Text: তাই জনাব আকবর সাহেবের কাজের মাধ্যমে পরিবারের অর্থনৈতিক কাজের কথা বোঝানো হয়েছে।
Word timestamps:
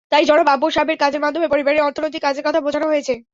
তাই 0.11 0.23
জনাব 0.25 0.47
আকবর 0.47 0.71
সাহেবের 0.71 0.97
কাজের 0.97 1.21
মাধ্যমে 1.21 1.47
পরিবারের 1.47 1.81
অর্থনৈতিক 1.81 2.21
কাজের 2.21 2.43
কথা 2.47 2.59
বোঝানো 2.61 2.87
হয়েছে। 2.87 3.13